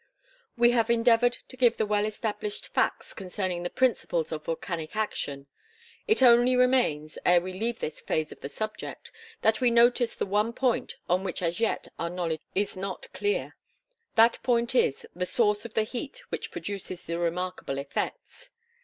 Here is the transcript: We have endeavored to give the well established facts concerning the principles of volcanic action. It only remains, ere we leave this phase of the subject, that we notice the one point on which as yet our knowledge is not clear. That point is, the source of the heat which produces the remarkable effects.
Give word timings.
We 0.57 0.71
have 0.71 0.89
endeavored 0.89 1.37
to 1.47 1.55
give 1.55 1.77
the 1.77 1.85
well 1.85 2.05
established 2.05 2.69
facts 2.69 3.13
concerning 3.13 3.61
the 3.61 3.69
principles 3.69 4.31
of 4.31 4.45
volcanic 4.45 4.95
action. 4.95 5.45
It 6.07 6.23
only 6.23 6.55
remains, 6.55 7.19
ere 7.23 7.39
we 7.39 7.53
leave 7.53 7.77
this 7.81 8.01
phase 8.01 8.31
of 8.31 8.39
the 8.39 8.49
subject, 8.49 9.11
that 9.43 9.61
we 9.61 9.69
notice 9.69 10.15
the 10.15 10.25
one 10.25 10.53
point 10.53 10.95
on 11.07 11.23
which 11.23 11.43
as 11.43 11.59
yet 11.59 11.87
our 11.99 12.09
knowledge 12.09 12.41
is 12.55 12.75
not 12.75 13.13
clear. 13.13 13.55
That 14.15 14.41
point 14.41 14.73
is, 14.73 15.05
the 15.15 15.27
source 15.27 15.65
of 15.65 15.75
the 15.75 15.83
heat 15.83 16.23
which 16.29 16.49
produces 16.49 17.03
the 17.03 17.19
remarkable 17.19 17.77
effects. 17.77 18.49